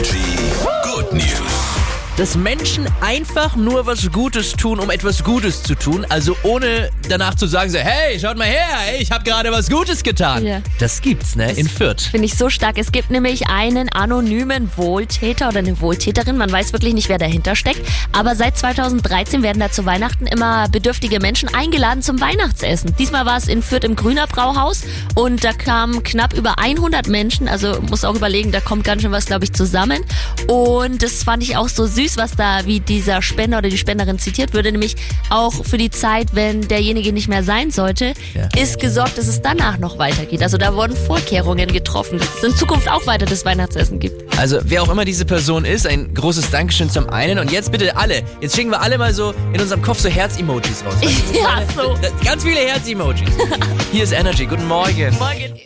energy. 0.00 0.79
Dass 2.20 2.36
Menschen 2.36 2.86
einfach 3.00 3.56
nur 3.56 3.86
was 3.86 4.12
Gutes 4.12 4.52
tun, 4.52 4.78
um 4.78 4.90
etwas 4.90 5.24
Gutes 5.24 5.62
zu 5.62 5.74
tun, 5.74 6.04
also 6.10 6.36
ohne 6.42 6.90
danach 7.08 7.34
zu 7.34 7.46
sagen, 7.46 7.70
so, 7.70 7.78
hey, 7.78 8.20
schaut 8.20 8.36
mal 8.36 8.46
her, 8.46 8.66
ich 8.98 9.10
habe 9.10 9.24
gerade 9.24 9.50
was 9.50 9.70
Gutes 9.70 10.02
getan. 10.02 10.44
Ja. 10.44 10.60
Das 10.78 11.00
gibt's, 11.00 11.34
ne, 11.34 11.50
in 11.52 11.66
Fürth. 11.66 12.02
Finde 12.02 12.26
ich 12.26 12.36
so 12.36 12.50
stark. 12.50 12.76
Es 12.76 12.92
gibt 12.92 13.10
nämlich 13.10 13.48
einen 13.48 13.88
anonymen 13.88 14.70
Wohltäter 14.76 15.48
oder 15.48 15.60
eine 15.60 15.80
Wohltäterin. 15.80 16.36
Man 16.36 16.52
weiß 16.52 16.74
wirklich 16.74 16.92
nicht, 16.92 17.08
wer 17.08 17.16
dahinter 17.16 17.56
steckt. 17.56 17.80
Aber 18.12 18.36
seit 18.36 18.58
2013 18.58 19.42
werden 19.42 19.58
da 19.60 19.70
zu 19.70 19.86
Weihnachten 19.86 20.26
immer 20.26 20.68
bedürftige 20.68 21.20
Menschen 21.20 21.48
eingeladen 21.54 22.02
zum 22.02 22.20
Weihnachtsessen. 22.20 22.94
Diesmal 22.98 23.24
war 23.24 23.38
es 23.38 23.48
in 23.48 23.62
Fürth 23.62 23.84
im 23.84 23.96
Grüner 23.96 24.26
Brauhaus 24.26 24.82
und 25.14 25.42
da 25.42 25.54
kamen 25.54 26.02
knapp 26.02 26.34
über 26.34 26.58
100 26.58 27.08
Menschen. 27.08 27.48
Also 27.48 27.80
muss 27.88 28.04
auch 28.04 28.14
überlegen, 28.14 28.52
da 28.52 28.60
kommt 28.60 28.84
ganz 28.84 29.00
schön 29.00 29.10
was, 29.10 29.24
glaube 29.24 29.46
ich, 29.46 29.54
zusammen. 29.54 30.04
Und 30.48 31.02
das 31.02 31.24
fand 31.24 31.42
ich 31.42 31.56
auch 31.56 31.70
so 31.70 31.86
süß, 31.86 32.09
was 32.16 32.32
da 32.36 32.60
wie 32.66 32.80
dieser 32.80 33.22
Spender 33.22 33.58
oder 33.58 33.68
die 33.68 33.78
Spenderin 33.78 34.18
zitiert 34.18 34.52
würde, 34.54 34.72
nämlich 34.72 34.96
auch 35.30 35.52
für 35.64 35.78
die 35.78 35.90
Zeit, 35.90 36.28
wenn 36.34 36.66
derjenige 36.68 37.12
nicht 37.12 37.28
mehr 37.28 37.42
sein 37.42 37.70
sollte, 37.70 38.14
Ja. 38.34 38.48
ist 38.60 38.80
gesorgt, 38.80 39.18
dass 39.18 39.26
es 39.28 39.42
danach 39.42 39.78
noch 39.78 39.98
weitergeht. 39.98 40.42
Also 40.42 40.58
da 40.58 40.74
wurden 40.74 40.96
Vorkehrungen 40.96 41.72
getroffen, 41.72 42.18
dass 42.18 42.28
es 42.38 42.42
in 42.44 42.56
Zukunft 42.56 42.88
auch 42.90 43.06
weiter 43.06 43.26
das 43.26 43.44
Weihnachtsessen 43.44 43.98
gibt. 43.98 44.20
Also, 44.38 44.58
wer 44.64 44.82
auch 44.82 44.88
immer 44.88 45.04
diese 45.04 45.24
Person 45.24 45.64
ist, 45.64 45.86
ein 45.86 46.14
großes 46.14 46.50
Dankeschön 46.50 46.88
zum 46.90 47.10
einen. 47.10 47.38
Und 47.38 47.50
jetzt 47.52 47.70
bitte 47.72 47.96
alle, 47.96 48.22
jetzt 48.40 48.56
schicken 48.56 48.70
wir 48.70 48.80
alle 48.80 48.96
mal 48.98 49.12
so 49.12 49.34
in 49.52 49.60
unserem 49.60 49.82
Kopf 49.82 50.00
so 50.00 50.08
Herz-Emojis 50.08 50.84
raus. 50.84 50.94
Ja, 51.34 51.62
so. 51.76 51.96
Ganz 52.24 52.42
viele 52.42 52.60
Herz-Emojis. 52.60 53.28
Hier 53.92 54.04
ist 54.04 54.12
Energy, 54.12 54.46
guten 54.46 54.66
Morgen. 54.66 55.14
Morgen. 55.18 55.60